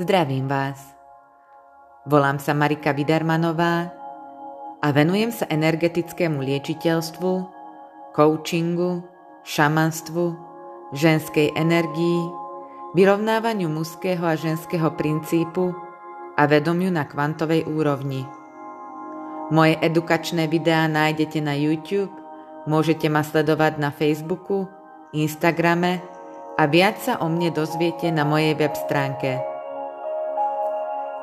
Zdravím 0.00 0.48
vás. 0.48 0.80
Volám 2.08 2.40
sa 2.40 2.56
Marika 2.56 2.96
Vidermanová 2.96 3.92
a 4.80 4.88
venujem 4.96 5.28
sa 5.28 5.44
energetickému 5.44 6.40
liečiteľstvu, 6.40 7.30
coachingu, 8.16 9.04
šamanstvu, 9.44 10.24
ženskej 10.96 11.52
energii, 11.52 12.20
vyrovnávaniu 12.96 13.68
mužského 13.68 14.24
a 14.24 14.40
ženského 14.40 14.88
princípu 14.96 15.76
a 16.32 16.48
vedomiu 16.48 16.88
na 16.88 17.04
kvantovej 17.04 17.68
úrovni. 17.68 18.24
Moje 19.52 19.76
edukačné 19.84 20.48
videá 20.48 20.88
nájdete 20.88 21.44
na 21.44 21.52
YouTube, 21.52 22.16
môžete 22.64 23.04
ma 23.12 23.20
sledovať 23.20 23.76
na 23.76 23.92
Facebooku, 23.92 24.64
Instagrame 25.12 26.00
a 26.56 26.64
viac 26.64 26.96
sa 27.04 27.20
o 27.20 27.28
mne 27.28 27.52
dozviete 27.52 28.08
na 28.08 28.24
mojej 28.24 28.56
web 28.56 28.72
stránke 28.72 29.59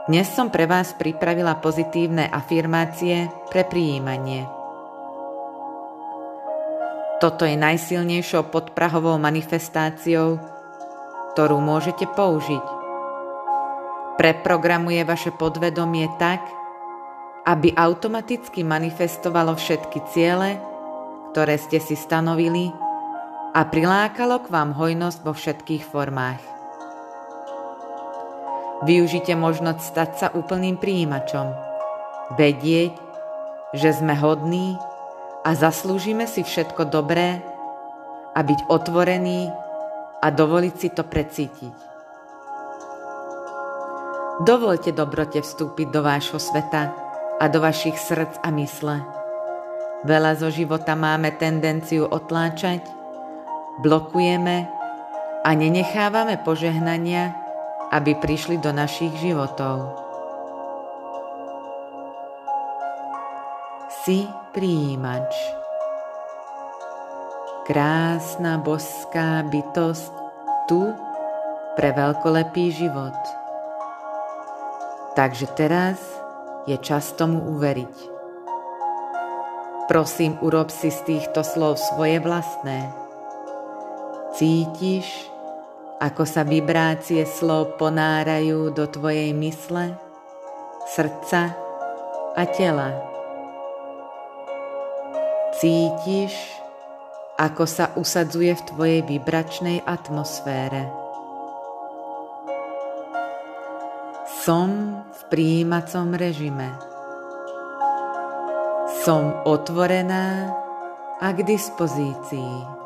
dnes 0.07 0.31
som 0.31 0.47
pre 0.47 0.63
vás 0.63 0.95
pripravila 0.95 1.59
pozitívne 1.59 2.31
afirmácie 2.31 3.27
pre 3.51 3.67
prijímanie. 3.67 4.47
Toto 7.19 7.43
je 7.43 7.59
najsilnejšou 7.59 8.47
podprahovou 8.47 9.19
manifestáciou, 9.19 10.39
ktorú 11.35 11.59
môžete 11.59 12.07
použiť. 12.07 12.65
Preprogramuje 14.15 15.03
vaše 15.03 15.35
podvedomie 15.35 16.07
tak, 16.15 16.39
aby 17.43 17.75
automaticky 17.75 18.63
manifestovalo 18.63 19.59
všetky 19.59 20.07
ciele, 20.15 20.55
ktoré 21.35 21.59
ste 21.59 21.83
si 21.83 21.99
stanovili 21.99 22.71
a 23.51 23.59
prilákalo 23.67 24.39
k 24.39 24.47
vám 24.55 24.71
hojnosť 24.71 25.19
vo 25.27 25.35
všetkých 25.35 25.83
formách. 25.83 26.56
Využite 28.85 29.33
možnosť 29.33 29.81
stať 29.81 30.09
sa 30.17 30.27
úplným 30.37 30.77
príjimačom. 30.77 31.49
Vedieť, 32.37 32.93
že 33.73 33.89
sme 33.97 34.13
hodní 34.13 34.77
a 35.41 35.57
zaslúžime 35.57 36.29
si 36.29 36.45
všetko 36.45 36.85
dobré 36.91 37.41
a 38.37 38.39
byť 38.45 38.69
otvorený 38.69 39.49
a 40.21 40.27
dovoliť 40.29 40.75
si 40.77 40.89
to 40.93 41.01
precítiť. 41.01 41.75
Dovolte 44.45 44.93
dobrote 44.93 45.41
vstúpiť 45.41 45.87
do 45.89 46.05
vášho 46.05 46.37
sveta 46.37 46.93
a 47.41 47.45
do 47.49 47.57
vašich 47.57 47.97
srdc 47.97 48.37
a 48.45 48.53
mysle. 48.53 49.01
Veľa 50.05 50.37
zo 50.37 50.53
života 50.53 50.93
máme 50.93 51.33
tendenciu 51.41 52.05
otláčať, 52.05 52.85
blokujeme 53.81 54.69
a 55.41 55.49
nenechávame 55.57 56.37
požehnania, 56.45 57.46
aby 57.91 58.19
prišli 58.19 58.59
do 58.59 58.75
našich 58.75 59.15
životov. 59.19 59.95
Si 64.03 64.27
príjimač. 64.51 65.31
Krásna 67.67 68.59
boská 68.59 69.43
bytosť 69.43 70.11
tu 70.71 70.95
pre 71.75 71.91
veľkolepý 71.91 72.71
život. 72.71 73.19
Takže 75.15 75.47
teraz 75.55 75.99
je 76.67 76.75
čas 76.79 77.11
tomu 77.15 77.43
uveriť. 77.55 77.95
Prosím, 79.87 80.35
urob 80.43 80.67
si 80.67 80.91
z 80.91 80.99
týchto 81.07 81.47
slov 81.47 81.79
svoje 81.79 82.19
vlastné. 82.19 82.91
Cítiš, 84.35 85.31
ako 85.97 86.23
sa 86.29 86.45
vibrácie 86.45 87.25
slov 87.25 87.81
ponárajú 87.81 88.69
do 88.69 88.85
tvojej 88.85 89.33
mysle, 89.33 89.97
srdca 90.93 91.57
a 92.37 92.43
tela. 92.45 92.93
Cítiš, 95.57 96.37
ako 97.41 97.65
sa 97.65 97.89
usadzuje 97.97 98.53
v 98.53 98.65
tvojej 98.69 99.01
vibračnej 99.09 99.81
atmosfére. 99.89 100.85
Som 104.45 105.01
v 105.01 105.21
príjimacom 105.33 106.13
režime. 106.13 106.77
Som 109.01 109.33
otvorená 109.49 110.53
a 111.17 111.33
k 111.33 111.41
dispozícii. 111.41 112.76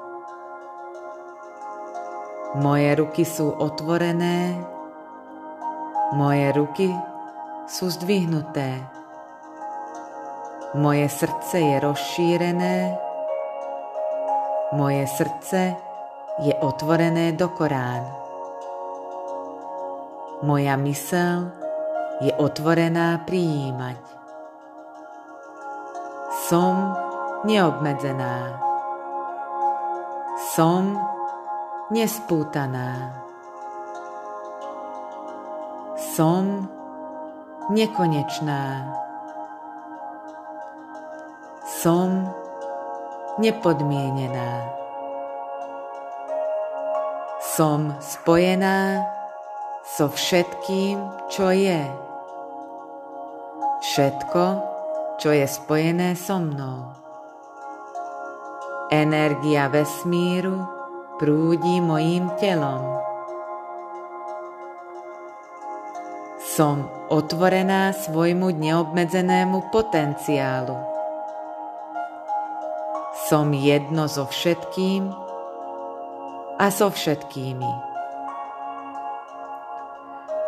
Moje 2.51 2.99
ruky 2.99 3.23
sú 3.23 3.47
otvorené, 3.47 4.59
moje 6.11 6.51
ruky 6.51 6.91
sú 7.63 7.87
zdvihnuté. 7.87 8.75
Moje 10.75 11.07
srdce 11.07 11.63
je 11.63 11.75
rozšírené, 11.79 12.77
moje 14.75 15.07
srdce 15.07 15.79
je 16.43 16.51
otvorené 16.59 17.31
do 17.39 17.47
Korán. 17.55 18.03
Moja 20.43 20.75
mysel 20.75 21.55
je 22.19 22.35
otvorená 22.35 23.23
prijímať. 23.23 24.03
Som 26.51 26.99
neobmedzená. 27.47 28.59
Som 30.51 30.99
nespútaná. 31.91 33.19
Som 36.15 36.71
nekonečná. 37.67 38.87
Som 41.83 42.31
nepodmienená. 43.43 44.71
Som 47.43 47.91
spojená 47.99 49.03
so 49.83 50.07
všetkým, 50.07 51.03
čo 51.27 51.51
je. 51.51 51.83
Všetko, 53.81 54.43
čo 55.19 55.29
je 55.35 55.43
spojené 55.43 56.15
so 56.15 56.39
mnou. 56.39 56.95
Energia 58.91 59.67
vesmíru 59.67 60.80
prúdi 61.21 61.77
mojím 61.77 62.33
telom. 62.41 62.81
Som 66.41 66.89
otvorená 67.13 67.93
svojmu 67.93 68.49
neobmedzenému 68.57 69.69
potenciálu. 69.69 70.73
Som 73.29 73.53
jedno 73.53 74.09
so 74.09 74.25
všetkým 74.25 75.13
a 76.57 76.67
so 76.73 76.89
všetkými. 76.89 77.71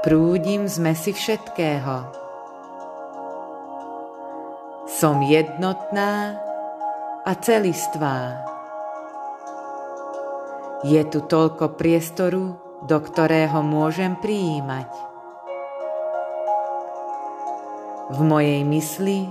Prúdim 0.01 0.65
zmesi 0.65 1.13
všetkého. 1.13 2.09
Som 4.89 5.21
jednotná 5.21 6.41
a 7.23 7.31
celistvá. 7.37 8.52
Je 10.83 10.99
tu 11.07 11.23
toľko 11.23 11.79
priestoru, 11.79 12.59
do 12.83 12.97
ktorého 12.99 13.63
môžem 13.63 14.19
prijímať. 14.19 14.91
V 18.11 18.19
mojej 18.19 18.67
mysli, 18.67 19.23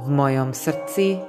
v 0.00 0.06
mojom 0.08 0.56
srdci 0.56 1.20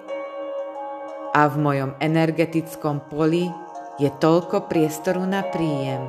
a 1.36 1.44
v 1.52 1.56
mojom 1.60 2.00
energetickom 2.00 3.04
poli 3.12 3.52
je 4.00 4.08
toľko 4.08 4.72
priestoru 4.72 5.28
na 5.28 5.44
príjem. 5.44 6.08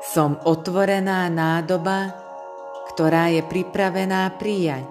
Som 0.00 0.40
otvorená 0.40 1.28
nádoba, 1.28 2.16
ktorá 2.96 3.28
je 3.28 3.44
pripravená 3.44 4.32
prijať. 4.40 4.88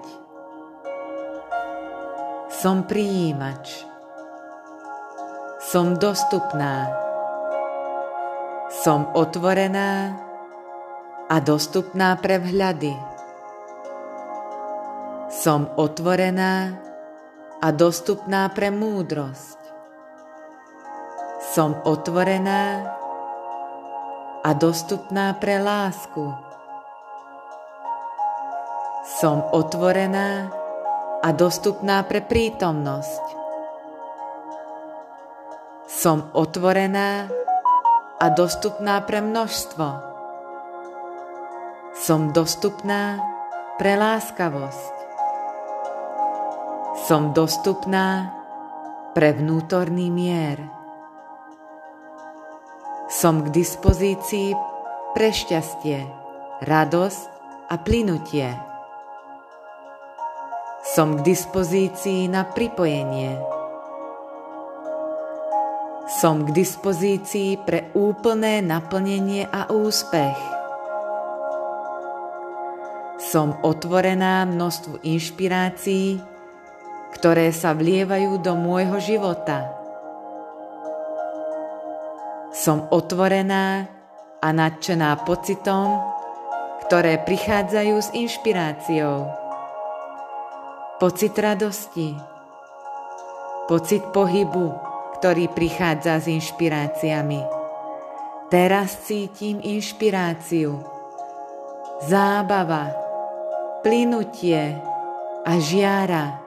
Som 2.54 2.86
prijímač 2.86 3.93
som 5.64 5.96
dostupná. 5.96 6.92
Som 8.84 9.08
otvorená 9.16 10.12
a 11.24 11.36
dostupná 11.40 12.20
pre 12.20 12.36
vhľady. 12.36 12.92
Som 15.32 15.72
otvorená 15.80 16.76
a 17.64 17.68
dostupná 17.72 18.52
pre 18.52 18.68
múdrosť. 18.68 19.56
Som 21.56 21.80
otvorená 21.88 22.84
a 24.44 24.50
dostupná 24.52 25.32
pre 25.40 25.64
lásku. 25.64 26.28
Som 29.16 29.40
otvorená 29.48 30.52
a 31.24 31.28
dostupná 31.32 32.04
pre 32.04 32.20
prítomnosť. 32.20 33.43
Som 36.04 36.28
otvorená 36.36 37.32
a 38.20 38.26
dostupná 38.28 39.00
pre 39.08 39.24
množstvo. 39.24 39.88
Som 41.96 42.28
dostupná 42.28 43.24
pre 43.80 43.96
láskavosť. 43.96 44.94
Som 47.08 47.32
dostupná 47.32 48.36
pre 49.16 49.32
vnútorný 49.32 50.12
mier. 50.12 50.68
Som 53.08 53.48
k 53.48 53.64
dispozícii 53.64 54.52
pre 55.16 55.32
šťastie, 55.32 56.04
radosť 56.68 57.22
a 57.72 57.80
plynutie. 57.80 58.52
Som 60.84 61.16
k 61.16 61.32
dispozícii 61.32 62.28
na 62.28 62.44
pripojenie. 62.44 63.53
Som 66.04 66.44
k 66.44 66.52
dispozícii 66.52 67.64
pre 67.64 67.88
úplné 67.96 68.60
naplnenie 68.60 69.48
a 69.48 69.72
úspech. 69.72 70.36
Som 73.16 73.56
otvorená 73.64 74.44
množstvu 74.44 75.00
inšpirácií, 75.00 76.20
ktoré 77.16 77.48
sa 77.56 77.72
vlievajú 77.72 78.36
do 78.44 78.52
môjho 78.52 79.00
života. 79.00 79.64
Som 82.52 82.84
otvorená 82.92 83.88
a 84.44 84.48
nadšená 84.52 85.24
pocitom, 85.24 86.04
ktoré 86.84 87.16
prichádzajú 87.24 87.96
s 87.96 88.08
inšpiráciou 88.12 89.44
pocit 91.00 91.32
radosti, 91.40 92.12
pocit 93.66 94.04
pohybu, 94.12 94.93
ktorý 95.24 95.48
prichádza 95.56 96.20
s 96.20 96.28
inšpiráciami. 96.28 97.40
Teraz 98.52 99.08
cítim 99.08 99.56
inšpiráciu, 99.56 100.84
zábava, 102.04 102.92
plynutie 103.80 104.76
a 105.48 105.52
žiara. 105.56 106.44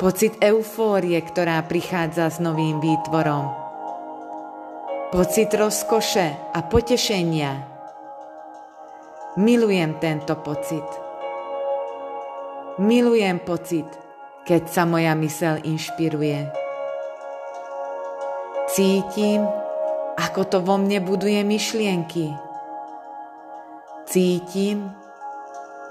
Pocit 0.00 0.40
eufórie, 0.40 1.20
ktorá 1.20 1.60
prichádza 1.68 2.32
s 2.32 2.40
novým 2.40 2.80
výtvorom. 2.80 3.52
Pocit 5.12 5.52
rozkoše 5.52 6.56
a 6.56 6.64
potešenia. 6.64 7.60
Milujem 9.36 10.00
tento 10.00 10.32
pocit. 10.40 10.88
Milujem 12.80 13.36
pocit, 13.44 13.84
keď 14.48 14.62
sa 14.64 14.88
moja 14.88 15.12
mysel 15.12 15.60
inšpiruje. 15.60 16.59
Cítim, 18.80 19.44
ako 20.16 20.40
to 20.48 20.64
vo 20.64 20.80
mne 20.80 21.04
buduje 21.04 21.44
myšlienky. 21.44 22.32
Cítim, 24.08 24.88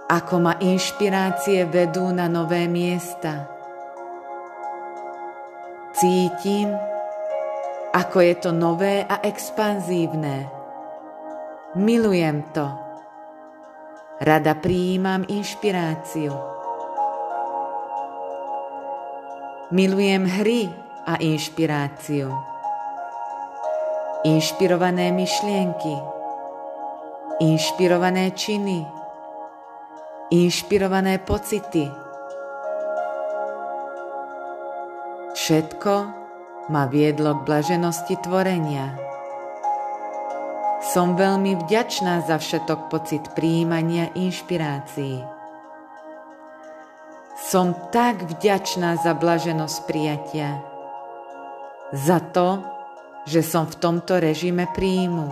ako 0.09 0.36
ma 0.41 0.57
inšpirácie 0.57 1.69
vedú 1.69 2.09
na 2.09 2.25
nové 2.25 2.65
miesta. 2.65 3.45
Cítim, 5.94 6.74
ako 7.94 8.18
je 8.25 8.33
to 8.41 8.50
nové 8.57 9.06
a 9.06 9.21
expanzívne. 9.21 10.50
Milujem 11.77 12.42
to. 12.57 12.74
Rada 14.18 14.57
prijímam 14.57 15.30
inšpiráciu. 15.30 16.33
Milujem 19.69 20.25
hry 20.25 20.74
a 21.06 21.21
inšpiráciu. 21.21 22.49
Inšpirované 24.19 25.16
myšlienky, 25.16 25.95
inšpirované 27.39 28.36
činy, 28.36 28.83
inšpirované 30.27 31.24
pocity. 31.24 31.88
Všetko 35.31 35.94
ma 36.68 36.83
viedlo 36.92 37.31
k 37.39 37.45
blaženosti 37.48 38.19
tvorenia. 38.19 39.00
Som 40.83 41.16
veľmi 41.16 41.56
vďačná 41.63 42.19
za 42.27 42.44
všetok 42.44 42.92
pocit 42.92 43.24
príjmania 43.39 44.12
inšpirácií. 44.19 45.24
Som 47.39 47.71
tak 47.95 48.27
vďačná 48.27 49.00
za 49.00 49.16
blaženosť 49.16 49.77
prijatia. 49.88 50.60
Za 51.95 52.19
to, 52.36 52.79
že 53.27 53.44
som 53.44 53.68
v 53.68 53.75
tomto 53.80 54.21
režime 54.21 54.69
príjmu. 54.71 55.27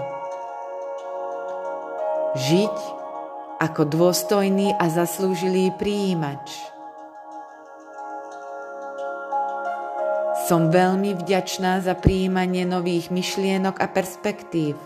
Žiť 2.38 2.78
ako 3.58 3.82
dôstojný 3.90 4.76
a 4.78 4.86
zaslúžilý 4.92 5.74
príjimač. 5.80 6.54
Som 10.48 10.72
veľmi 10.72 11.18
vďačná 11.18 11.84
za 11.84 11.98
príjmanie 11.98 12.64
nových 12.64 13.12
myšlienok 13.12 13.84
a 13.84 13.88
perspektív. 13.92 14.80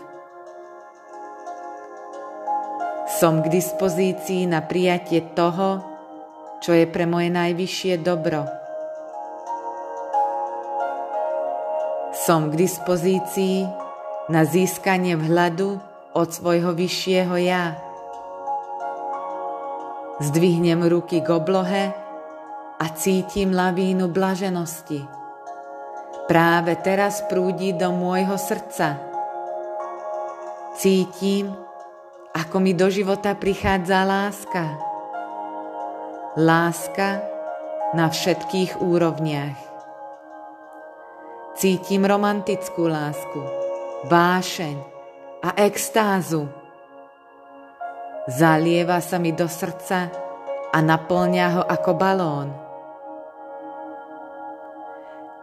Som 3.06 3.46
k 3.46 3.52
dispozícii 3.52 4.50
na 4.50 4.64
prijatie 4.64 5.22
toho, 5.38 5.84
čo 6.58 6.74
je 6.74 6.88
pre 6.90 7.06
moje 7.06 7.30
najvyššie 7.30 8.02
dobro. 8.02 8.61
Som 12.22 12.54
k 12.54 12.62
dispozícii 12.62 13.66
na 14.30 14.46
získanie 14.46 15.18
vhľadu 15.18 15.80
od 16.14 16.28
svojho 16.30 16.70
vyššieho 16.70 17.34
ja. 17.42 17.74
Zdvihnem 20.22 20.86
ruky 20.86 21.18
k 21.18 21.28
oblohe 21.34 21.90
a 22.78 22.86
cítim 22.94 23.50
lavínu 23.50 24.06
blaženosti. 24.06 25.02
Práve 26.30 26.78
teraz 26.78 27.26
prúdi 27.26 27.74
do 27.74 27.90
môjho 27.90 28.38
srdca. 28.38 29.02
Cítim, 30.78 31.50
ako 32.38 32.56
mi 32.62 32.70
do 32.72 32.86
života 32.86 33.34
prichádza 33.34 34.06
láska 34.06 34.92
Láska 36.32 37.20
na 37.92 38.08
všetkých 38.08 38.80
úrovniach. 38.80 39.71
Cítim 41.52 42.08
romantickú 42.08 42.88
lásku, 42.88 43.36
vášeň 44.08 44.76
a 45.44 45.52
extázu. 45.60 46.48
Zalieva 48.24 49.04
sa 49.04 49.20
mi 49.20 49.36
do 49.36 49.44
srdca 49.44 50.08
a 50.72 50.78
naplňa 50.80 51.46
ho 51.52 51.62
ako 51.68 51.90
balón. 51.92 52.48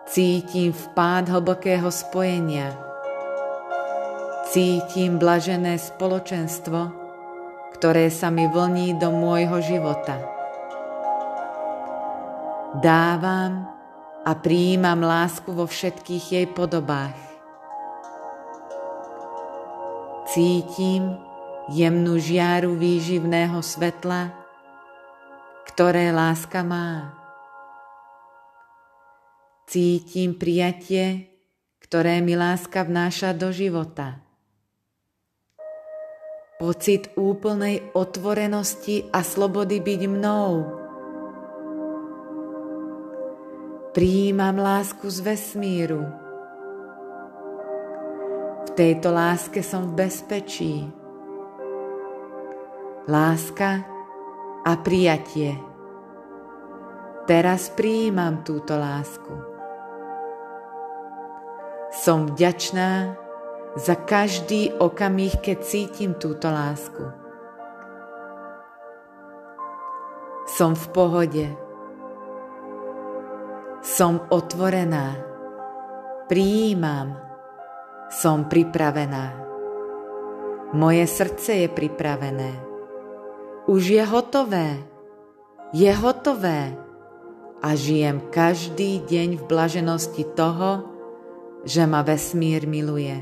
Cítim 0.09 0.73
vpád 0.73 1.29
hlbokého 1.29 1.93
spojenia. 1.93 2.73
Cítim 4.49 5.21
blažené 5.21 5.77
spoločenstvo, 5.77 6.89
ktoré 7.77 8.09
sa 8.09 8.33
mi 8.33 8.49
vlní 8.49 8.97
do 8.97 9.13
môjho 9.13 9.61
života. 9.61 10.17
Dávam 12.81 13.78
a 14.29 14.37
prijímam 14.37 15.01
lásku 15.01 15.49
vo 15.49 15.65
všetkých 15.65 16.25
jej 16.29 16.47
podobách. 16.53 17.17
Cítim 20.29 21.17
jemnú 21.73 22.21
žiaru 22.21 22.77
výživného 22.77 23.57
svetla, 23.65 24.29
ktoré 25.73 26.13
láska 26.13 26.61
má. 26.61 27.17
Cítim 29.65 30.37
prijatie, 30.37 31.33
ktoré 31.81 32.21
mi 32.21 32.37
láska 32.37 32.85
vnáša 32.85 33.33
do 33.33 33.49
života. 33.49 34.21
Pocit 36.61 37.09
úplnej 37.17 37.81
otvorenosti 37.97 39.09
a 39.09 39.25
slobody 39.25 39.81
byť 39.81 40.01
mnou 40.05 40.49
Prijímam 43.99 44.55
lásku 44.55 45.11
z 45.11 45.19
vesmíru. 45.19 46.07
V 48.63 48.69
tejto 48.71 49.11
láske 49.11 49.59
som 49.59 49.91
v 49.91 50.07
bezpečí. 50.07 50.87
Láska 53.11 53.83
a 54.63 54.71
prijatie. 54.79 55.51
Teraz 57.27 57.67
prijímam 57.75 58.39
túto 58.47 58.79
lásku. 58.79 59.35
Som 61.91 62.31
vďačná 62.31 63.19
za 63.75 63.99
každý 63.99 64.79
okamih, 64.79 65.43
keď 65.43 65.57
cítim 65.59 66.15
túto 66.15 66.47
lásku. 66.47 67.03
Som 70.55 70.71
v 70.71 70.87
pohode 70.95 71.68
som 73.79 74.19
otvorená, 74.29 75.15
prijímam, 76.27 77.29
Som 78.09 78.49
pripravená. 78.49 79.37
Moje 80.73 81.05
srdce 81.05 81.61
je 81.61 81.69
pripravené. 81.69 82.57
Už 83.69 83.85
je 83.85 84.01
hotové. 84.01 84.81
Je 85.69 85.93
hotové. 85.93 86.73
A 87.61 87.77
žijem 87.77 88.17
každý 88.33 89.05
deň 89.05 89.37
v 89.37 89.43
blaženosti 89.45 90.25
toho, 90.33 90.89
že 91.69 91.85
ma 91.85 92.01
vesmír 92.01 92.65
miluje. 92.65 93.13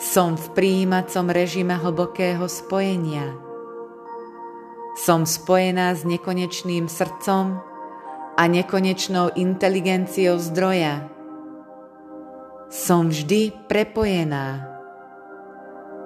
Som 0.00 0.40
v 0.40 0.56
príjímacom 0.56 1.28
režime 1.28 1.76
hlbokého 1.76 2.48
spojenia. 2.48 3.36
Som 4.96 5.28
spojená 5.28 5.92
s 5.92 6.08
nekonečným 6.08 6.88
srdcom 6.88 7.60
a 8.36 8.42
nekonečnou 8.44 9.32
inteligenciou 9.34 10.36
zdroja. 10.36 11.08
Som 12.68 13.08
vždy 13.08 13.66
prepojená. 13.66 14.68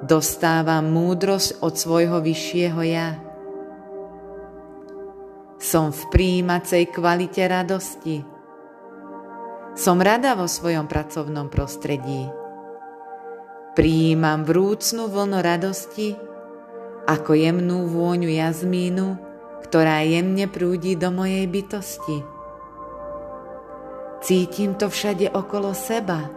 Dostávam 0.06 0.88
múdrosť 0.88 1.60
od 1.60 1.75
svojho 1.76 2.22
vyššieho 2.25 2.80
ja. 2.87 3.18
Som 5.60 5.92
v 5.92 6.02
príjímacej 6.08 6.88
kvalite 6.88 7.44
radosti. 7.44 8.25
Som 9.76 10.00
rada 10.00 10.32
vo 10.32 10.49
svojom 10.49 10.88
pracovnom 10.88 11.52
prostredí. 11.52 12.30
Prijímam 13.76 14.49
vrúcnú 14.49 15.06
vlnu 15.06 15.38
radosti 15.44 16.16
ako 17.06 17.32
jemnú 17.34 17.90
vôňu 17.90 18.30
jazmínu, 18.30 19.29
ktorá 19.64 20.05
jemne 20.05 20.49
prúdi 20.49 20.97
do 20.97 21.12
mojej 21.12 21.47
bytosti. 21.49 22.19
Cítim 24.21 24.76
to 24.76 24.93
všade 24.93 25.33
okolo 25.33 25.73
seba, 25.73 26.29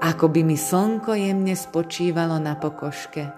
ako 0.00 0.32
by 0.32 0.40
mi 0.40 0.56
slnko 0.56 1.12
jemne 1.12 1.52
spočívalo 1.52 2.40
na 2.40 2.56
pokoške. 2.56 3.28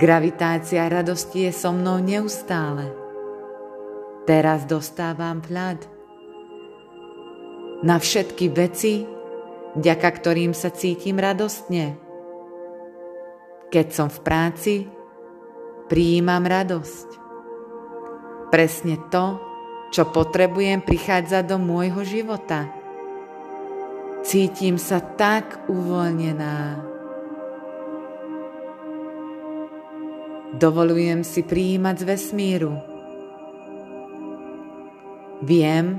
Gravitácia 0.00 0.88
radosti 0.88 1.44
je 1.44 1.52
so 1.52 1.76
mnou 1.76 2.00
neustále. 2.00 2.88
Teraz 4.24 4.64
dostávam 4.64 5.44
vhľad 5.44 5.84
na 7.84 8.00
všetky 8.00 8.48
veci, 8.48 9.04
vďaka 9.76 10.08
ktorým 10.08 10.56
sa 10.56 10.72
cítim 10.72 11.20
radostne. 11.20 12.00
Keď 13.68 13.86
som 13.92 14.08
v 14.08 14.18
práci, 14.24 14.74
prijímam 15.92 16.48
radosť. 16.48 17.19
Presne 18.50 18.98
to, 19.08 19.38
čo 19.94 20.10
potrebujem, 20.10 20.82
prichádza 20.82 21.46
do 21.46 21.56
môjho 21.58 22.02
života. 22.02 22.66
Cítim 24.26 24.76
sa 24.76 25.00
tak 25.00 25.70
uvoľnená. 25.70 26.86
Dovolujem 30.60 31.24
si 31.24 31.46
prijímať 31.46 31.94
z 31.94 32.04
vesmíru 32.04 32.90
Viem, 35.40 35.96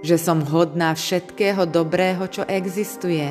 že 0.00 0.16
som 0.16 0.40
hodná 0.40 0.96
všetkého 0.96 1.68
dobrého, 1.68 2.24
čo 2.24 2.40
existuje. 2.48 3.28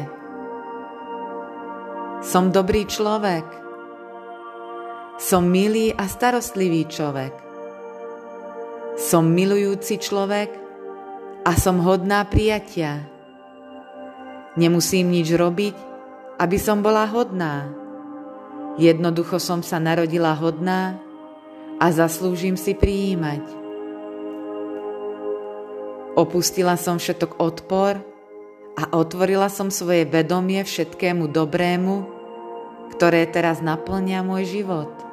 Som 2.21 2.53
dobrý 2.53 2.85
človek. 2.85 3.41
Som 5.17 5.49
milý 5.49 5.89
a 5.97 6.05
starostlivý 6.05 6.85
človek. 6.85 7.50
Som 9.11 9.35
milujúci 9.35 9.99
človek 9.99 10.55
a 11.43 11.51
som 11.59 11.83
hodná 11.83 12.23
prijatia. 12.23 13.03
Nemusím 14.55 15.11
nič 15.11 15.35
robiť, 15.35 15.75
aby 16.39 16.55
som 16.55 16.79
bola 16.79 17.03
hodná. 17.11 17.67
Jednoducho 18.79 19.35
som 19.35 19.59
sa 19.67 19.83
narodila 19.83 20.31
hodná 20.31 20.95
a 21.75 21.91
zaslúžim 21.91 22.55
si 22.55 22.71
prijímať. 22.71 23.43
Opustila 26.15 26.79
som 26.79 26.95
všetok 26.95 27.35
odpor 27.35 27.99
a 28.79 28.83
otvorila 28.95 29.51
som 29.51 29.67
svoje 29.67 30.07
vedomie 30.07 30.63
všetkému 30.63 31.27
dobrému, 31.27 32.07
ktoré 32.95 33.27
teraz 33.27 33.59
naplňa 33.59 34.23
môj 34.23 34.47
život. 34.47 35.10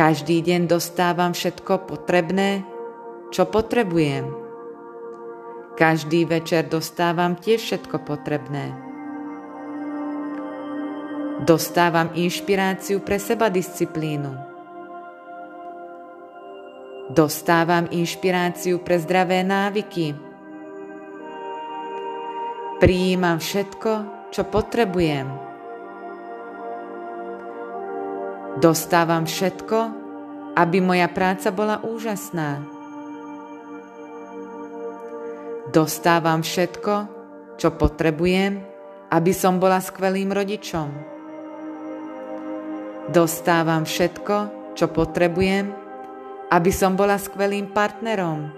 Každý 0.00 0.40
deň 0.40 0.64
dostávam 0.64 1.36
všetko 1.36 1.84
potrebné, 1.84 2.64
čo 3.28 3.44
potrebujem. 3.44 4.32
Každý 5.76 6.24
večer 6.24 6.72
dostávam 6.72 7.36
tiež 7.36 7.60
všetko 7.60 8.08
potrebné. 8.08 8.72
Dostávam 11.44 12.16
inšpiráciu 12.16 13.04
pre 13.04 13.20
seba 13.20 13.52
disciplínu 13.52 14.32
Dostávam 17.12 17.84
inšpiráciu 17.92 18.80
pre 18.80 18.96
zdravé 19.02 19.44
návyky. 19.44 20.16
Prijímam 22.80 23.36
všetko, 23.36 23.92
čo 24.32 24.48
potrebujem. 24.48 25.49
Dostávam 28.58 29.30
všetko, 29.30 29.78
aby 30.58 30.82
moja 30.82 31.06
práca 31.06 31.54
bola 31.54 31.78
úžasná. 31.86 32.58
Dostávam 35.70 36.42
všetko, 36.42 36.94
čo 37.54 37.70
potrebujem, 37.78 38.58
aby 39.14 39.30
som 39.30 39.62
bola 39.62 39.78
skvelým 39.78 40.34
rodičom. 40.34 40.90
Dostávam 43.14 43.86
všetko, 43.86 44.36
čo 44.74 44.90
potrebujem, 44.90 45.70
aby 46.50 46.70
som 46.74 46.98
bola 46.98 47.22
skvelým 47.22 47.70
partnerom. 47.70 48.50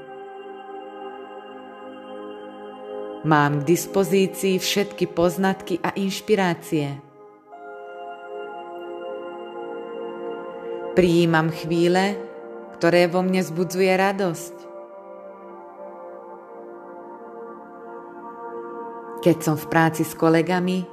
Mám 3.28 3.62
k 3.62 3.76
dispozícii 3.76 4.56
všetky 4.56 5.12
poznatky 5.12 5.84
a 5.84 5.92
inšpirácie. 5.94 7.11
Prijímam 10.92 11.48
chvíle, 11.48 12.20
ktoré 12.76 13.08
vo 13.08 13.24
mne 13.24 13.40
zbudzuje 13.40 13.88
radosť. 13.96 14.56
Keď 19.24 19.36
som 19.40 19.56
v 19.56 19.66
práci 19.72 20.04
s 20.04 20.12
kolegami, 20.12 20.84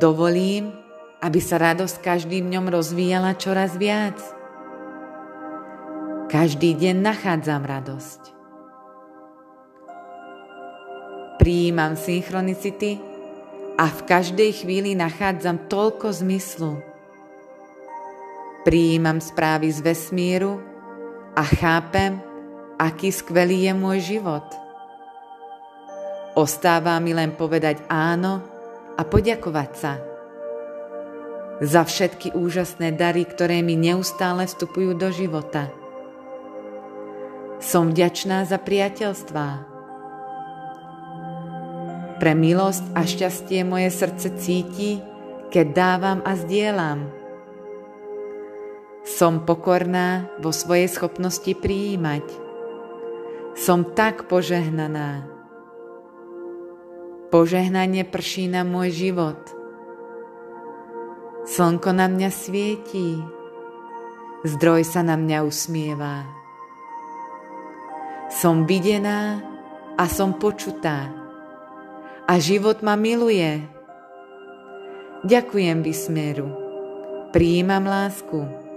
dovolím, 0.00 0.72
aby 1.20 1.44
sa 1.44 1.60
radosť 1.60 2.00
každým 2.00 2.48
dňom 2.48 2.72
rozvíjala 2.72 3.36
čoraz 3.36 3.76
viac. 3.76 4.16
Každý 6.32 6.72
deň 6.80 6.96
nachádzam 6.96 7.68
radosť. 7.68 8.20
Prijímam 11.36 12.00
synchronicity 12.00 12.96
a 13.76 13.92
v 13.92 14.00
každej 14.08 14.64
chvíli 14.64 14.96
nachádzam 14.96 15.68
toľko 15.68 16.16
zmyslu. 16.16 16.87
Prijímam 18.68 19.16
správy 19.16 19.72
z 19.72 19.80
vesmíru 19.80 20.60
a 21.32 21.40
chápem, 21.40 22.20
aký 22.76 23.08
skvelý 23.08 23.64
je 23.64 23.72
môj 23.72 23.98
život. 24.04 24.44
Ostáva 26.36 27.00
mi 27.00 27.16
len 27.16 27.32
povedať 27.32 27.80
áno 27.88 28.44
a 28.92 29.08
poďakovať 29.08 29.70
sa 29.72 29.96
za 31.64 31.80
všetky 31.80 32.36
úžasné 32.36 32.92
dary, 32.92 33.24
ktoré 33.24 33.64
mi 33.64 33.72
neustále 33.72 34.44
vstupujú 34.44 34.92
do 34.92 35.08
života. 35.16 35.72
Som 37.64 37.96
vďačná 37.96 38.44
za 38.44 38.60
priateľstvá. 38.60 39.48
Pre 42.20 42.32
milosť 42.36 42.84
a 42.92 43.00
šťastie 43.00 43.64
moje 43.64 43.88
srdce 43.88 44.28
cíti, 44.36 45.00
keď 45.48 45.66
dávam 45.72 46.20
a 46.20 46.36
zdieľam. 46.36 47.17
Som 49.08 49.48
pokorná 49.48 50.28
vo 50.36 50.52
svojej 50.52 50.84
schopnosti 50.84 51.48
prijímať. 51.48 52.28
Som 53.56 53.96
tak 53.96 54.28
požehnaná. 54.28 55.24
Požehnanie 57.32 58.04
prší 58.04 58.52
na 58.52 58.68
môj 58.68 58.92
život. 58.92 59.40
Slnko 61.48 61.96
na 61.96 62.12
mňa 62.12 62.28
svietí. 62.28 63.16
Zdroj 64.44 64.84
sa 64.84 65.00
na 65.00 65.16
mňa 65.16 65.38
usmieva. 65.40 66.28
Som 68.28 68.68
videná 68.68 69.40
a 69.96 70.04
som 70.04 70.36
počutá. 70.36 71.08
A 72.28 72.36
život 72.36 72.84
ma 72.84 72.92
miluje. 72.92 73.64
Ďakujem 75.24 75.80
vysmieru. 75.80 76.52
Prijímam 77.32 77.88
lásku. 77.88 78.67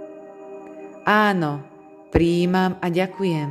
Áno, 1.02 1.66
prijímam 2.14 2.78
a 2.78 2.86
ďakujem. 2.86 3.50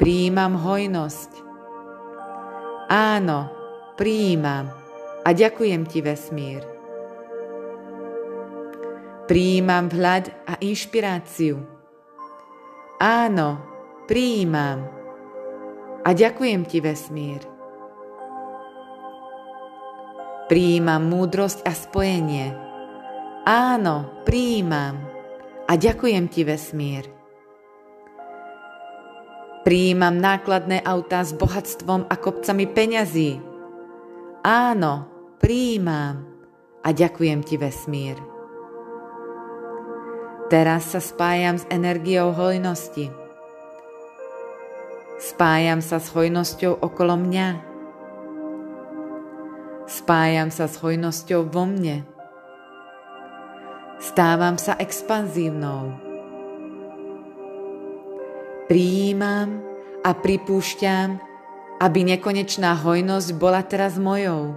Prijímam 0.00 0.56
hojnosť. 0.56 1.30
Áno, 2.88 3.52
prijímam 4.00 4.72
a 5.26 5.28
ďakujem 5.36 5.84
ti 5.84 6.00
vesmír. 6.00 6.64
Prijímam 9.28 9.92
vhľad 9.92 10.32
a 10.48 10.56
inšpiráciu. 10.56 11.60
Áno, 12.96 13.60
prijímam 14.08 14.88
a 16.00 16.08
ďakujem 16.16 16.64
ti 16.64 16.80
vesmír. 16.80 17.44
Prijímam 20.48 21.12
múdrosť 21.12 21.60
a 21.68 21.76
spojenie. 21.76 22.67
Áno, 23.48 24.04
prijímam 24.28 25.00
a 25.64 25.72
ďakujem 25.72 26.28
ti 26.28 26.44
vesmír. 26.44 27.08
Prijímam 29.64 30.20
nákladné 30.20 30.84
autá 30.84 31.24
s 31.24 31.32
bohatstvom 31.32 32.12
a 32.12 32.14
kopcami 32.20 32.68
peňazí. 32.68 33.40
Áno, 34.44 35.08
prijímam 35.40 36.28
a 36.84 36.92
ďakujem 36.92 37.40
ti 37.40 37.56
vesmír. 37.56 38.20
Teraz 40.52 40.92
sa 40.92 41.00
spájam 41.00 41.56
s 41.56 41.64
energiou 41.72 42.36
hojnosti. 42.36 43.08
Spájam 45.24 45.80
sa 45.80 45.96
s 45.96 46.12
hojnosťou 46.12 46.84
okolo 46.84 47.16
mňa. 47.16 47.48
Spájam 49.88 50.52
sa 50.52 50.68
s 50.68 50.76
hojnosťou 50.84 51.48
vo 51.48 51.64
mne. 51.64 52.17
Stávam 53.98 54.58
sa 54.58 54.78
expanzívnou. 54.78 55.94
Prijímam 58.70 59.62
a 60.06 60.10
pripúšťam, 60.14 61.18
aby 61.82 62.00
nekonečná 62.14 62.78
hojnosť 62.78 63.28
bola 63.38 63.62
teraz 63.66 63.98
mojou. 63.98 64.54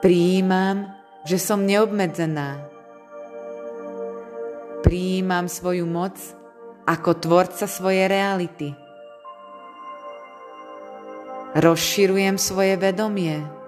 Prijímam, 0.00 0.92
že 1.24 1.40
som 1.40 1.64
neobmedzená 1.64 2.74
prijímam 4.84 5.48
svoju 5.48 5.88
moc 5.88 6.14
ako 6.84 7.16
tvorca 7.16 7.64
svojej 7.64 8.06
reality. 8.06 8.76
Rozširujem 11.56 12.36
svoje 12.36 12.76
vedomie. 12.76 13.63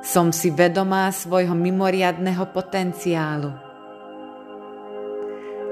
Som 0.00 0.32
si 0.32 0.48
vedomá 0.48 1.12
svojho 1.12 1.52
mimoriadného 1.52 2.48
potenciálu. 2.56 3.52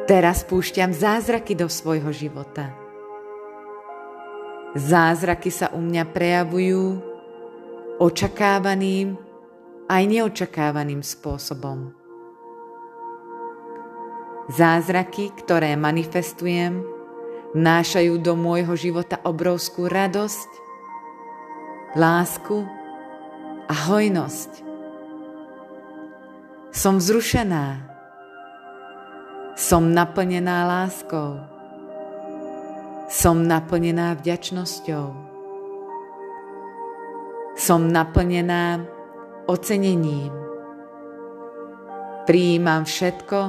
Teraz 0.05 0.45
púšťam 0.45 0.93
zázraky 0.93 1.57
do 1.57 1.69
svojho 1.69 2.13
života. 2.13 2.73
Zázraky 4.77 5.49
sa 5.49 5.73
u 5.73 5.81
mňa 5.81 6.05
prejavujú 6.13 7.01
očakávaným 8.01 9.17
aj 9.89 10.03
neočakávaným 10.05 11.01
spôsobom. 11.01 11.97
Zázraky, 14.53 15.33
ktoré 15.45 15.73
manifestujem, 15.77 16.85
vnášajú 17.57 18.21
do 18.21 18.37
môjho 18.37 18.77
života 18.77 19.21
obrovskú 19.25 19.89
radosť, 19.89 20.51
lásku 21.97 22.78
a 23.69 23.75
hojnosť. 23.93 24.65
Som 26.73 26.97
vzrušená. 26.97 27.85
Som 29.59 29.93
naplnená 29.93 30.65
láskou. 30.65 31.45
Som 33.13 33.45
naplnená 33.45 34.17
vďačnosťou. 34.17 35.07
Som 37.59 37.93
naplnená 37.93 38.85
ocenením. 39.49 40.33
Prijímam 42.29 42.85
všetko, 42.85 43.41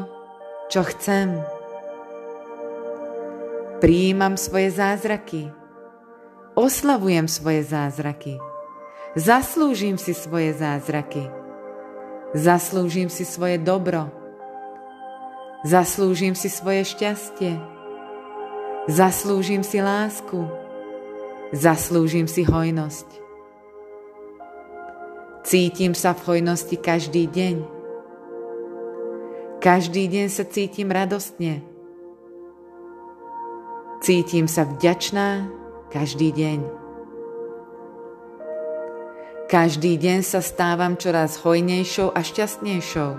čo 0.72 0.82
chcem. 0.96 1.36
Prijímam 3.80 4.36
svoje 4.36 4.72
zázraky. 4.72 5.52
Oslavujem 6.56 7.28
svoje 7.28 7.64
zázraky. 7.64 8.49
Zaslúžim 9.18 9.98
si 9.98 10.14
svoje 10.14 10.54
zázraky. 10.54 11.26
Zaslúžim 12.38 13.10
si 13.10 13.26
svoje 13.26 13.58
dobro. 13.58 14.14
Zaslúžim 15.66 16.38
si 16.38 16.46
svoje 16.46 16.86
šťastie. 16.86 17.58
Zaslúžim 18.86 19.66
si 19.66 19.82
lásku. 19.82 20.46
Zaslúžim 21.50 22.30
si 22.30 22.46
hojnosť. 22.46 23.10
Cítim 25.42 25.98
sa 25.98 26.14
v 26.14 26.22
hojnosti 26.30 26.78
každý 26.78 27.26
deň. 27.26 27.56
Každý 29.58 30.06
deň 30.06 30.28
sa 30.30 30.46
cítim 30.46 30.94
radostne. 30.94 31.66
Cítim 34.06 34.46
sa 34.46 34.70
vďačná 34.70 35.50
každý 35.90 36.30
deň. 36.32 36.79
Každý 39.50 39.98
deň 39.98 40.22
sa 40.22 40.46
stávam 40.46 40.94
čoraz 40.94 41.42
hojnejšou 41.42 42.14
a 42.14 42.22
šťastnejšou. 42.22 43.12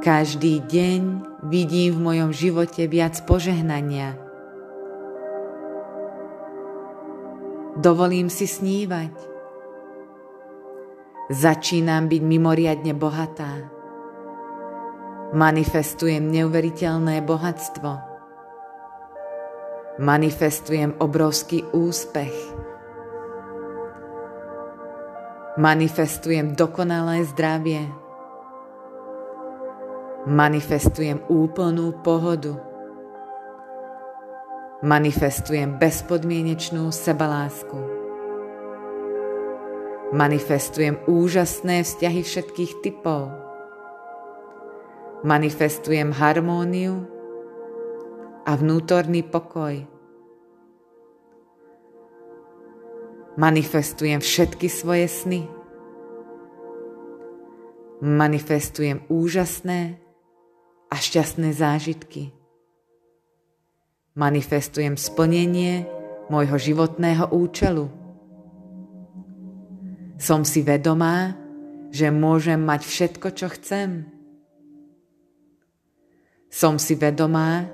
Každý 0.00 0.64
deň 0.64 1.00
vidím 1.44 1.92
v 1.92 2.00
mojom 2.00 2.30
živote 2.32 2.88
viac 2.88 3.20
požehnania. 3.28 4.16
Dovolím 7.76 8.32
si 8.32 8.48
snívať. 8.48 9.12
Začínam 11.28 12.08
byť 12.08 12.22
mimoriadne 12.24 12.96
bohatá. 12.96 13.68
Manifestujem 15.36 16.32
neuveriteľné 16.32 17.20
bohatstvo. 17.28 17.92
Manifestujem 20.00 20.96
obrovský 20.96 21.60
úspech. 21.76 22.63
Manifestujem 25.54 26.58
dokonalé 26.58 27.22
zdravie. 27.30 27.86
Manifestujem 30.26 31.22
úplnú 31.30 31.94
pohodu. 32.02 32.58
Manifestujem 34.82 35.78
bezpodmienečnú 35.78 36.90
sebalásku. 36.90 37.78
Manifestujem 40.10 40.98
úžasné 41.06 41.86
vzťahy 41.86 42.20
všetkých 42.26 42.72
typov 42.82 43.44
manifestujem 45.24 46.12
harmóniu 46.12 47.08
a 48.44 48.52
vnútorný 48.60 49.24
pokoj. 49.24 49.93
Manifestujem 53.34 54.22
všetky 54.22 54.70
svoje 54.70 55.06
sny. 55.10 55.40
Manifestujem 58.04 59.02
úžasné 59.10 59.98
a 60.92 60.96
šťastné 60.98 61.50
zážitky. 61.54 62.30
Manifestujem 64.14 64.94
splnenie 64.94 65.88
môjho 66.30 66.54
životného 66.54 67.34
účelu. 67.34 67.90
Som 70.14 70.46
si 70.46 70.62
vedomá, 70.62 71.34
že 71.90 72.14
môžem 72.14 72.62
mať 72.62 72.86
všetko, 72.86 73.26
čo 73.34 73.46
chcem 73.50 74.14
som 76.54 76.78
si 76.78 76.94
vedomá, 76.94 77.66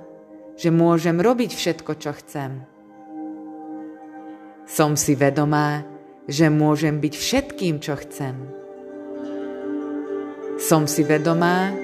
že 0.57 0.73
môžem 0.73 1.21
robiť 1.21 1.53
všetko, 1.53 1.93
čo 2.01 2.17
chcem. 2.17 2.65
Som 4.71 4.95
si 4.95 5.19
vedomá, 5.19 5.83
že 6.31 6.47
môžem 6.47 7.03
byť 7.03 7.15
všetkým, 7.19 7.83
čo 7.83 7.99
chcem. 7.99 8.39
Som 10.63 10.87
si 10.87 11.03
vedomá, 11.03 11.75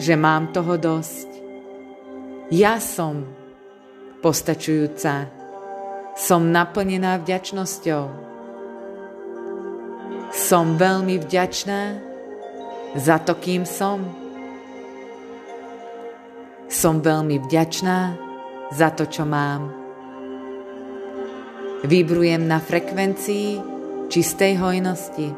že 0.00 0.16
mám 0.16 0.48
toho 0.56 0.80
dosť. 0.80 1.28
Ja 2.48 2.80
som 2.80 3.28
postačujúca. 4.24 5.28
Som 6.16 6.48
naplnená 6.48 7.20
vďačnosťou. 7.20 8.04
Som 10.32 10.80
veľmi 10.80 11.20
vďačná 11.28 12.00
za 12.96 13.20
to, 13.20 13.36
kým 13.36 13.68
som. 13.68 14.00
Som 16.72 17.04
veľmi 17.04 17.36
vďačná 17.44 18.16
za 18.72 18.88
to, 18.96 19.04
čo 19.04 19.28
mám. 19.28 19.83
Vybrujem 21.84 22.48
na 22.48 22.64
frekvencii 22.64 23.60
čistej 24.08 24.56
hojnosti. 24.56 25.28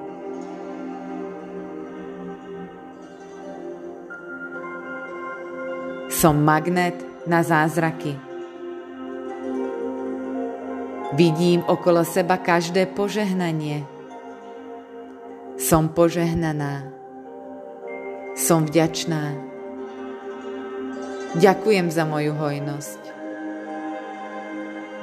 Som 6.06 6.46
magnet 6.46 6.94
na 7.26 7.42
zázraky. 7.42 8.14
Vidím 11.18 11.66
okolo 11.66 12.06
seba 12.06 12.38
každé 12.38 12.94
požehnanie. 12.94 13.82
Som 15.58 15.90
požehnaná. 15.90 16.94
Som 18.38 18.70
vďačná. 18.70 19.34
Ďakujem 21.42 21.90
za 21.90 22.06
moju 22.06 22.38
hojnosť. 22.38 23.15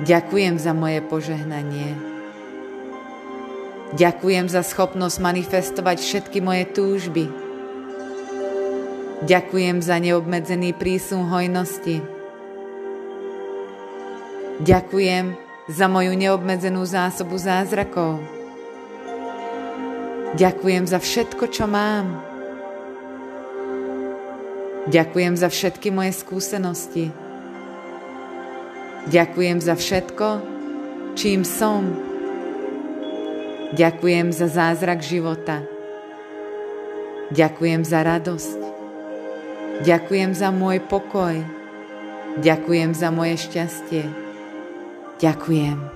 Ďakujem 0.02 0.58
za 0.58 0.74
moje 0.74 1.06
požehnanie. 1.06 1.94
Ďakujem 3.94 4.50
za 4.50 4.66
schopnosť 4.66 5.22
manifestovať 5.22 6.02
všetky 6.02 6.42
moje 6.42 6.66
túžby. 6.74 7.30
Ďakujem 9.22 9.86
za 9.86 10.02
neobmedzený 10.02 10.74
prísun 10.74 11.30
hojnosti. 11.30 12.02
Ďakujem 14.66 15.38
za 15.70 15.86
moju 15.86 16.18
neobmedzenú 16.18 16.82
zásobu 16.90 17.38
zázrakov. 17.38 18.18
Ďakujem 20.34 20.90
za 20.90 20.98
všetko, 20.98 21.44
čo 21.54 21.70
mám. 21.70 22.18
Ďakujem 24.90 25.38
za 25.38 25.54
všetky 25.54 25.94
moje 25.94 26.18
skúsenosti. 26.18 27.23
Ďakujem 29.04 29.60
za 29.60 29.76
všetko, 29.76 30.28
čím 31.20 31.44
som. 31.44 31.92
Ďakujem 33.74 34.32
za 34.32 34.48
zázrak 34.48 35.04
života. 35.04 35.66
Ďakujem 37.34 37.82
za 37.84 38.00
radosť. 38.06 38.60
Ďakujem 39.84 40.32
za 40.38 40.54
môj 40.54 40.80
pokoj. 40.86 41.42
Ďakujem 42.40 42.94
za 42.94 43.10
moje 43.10 43.42
šťastie. 43.44 44.06
Ďakujem. 45.20 45.93